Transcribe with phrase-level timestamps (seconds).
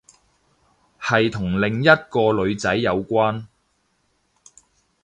[0.99, 3.45] 係同另一個女仔有關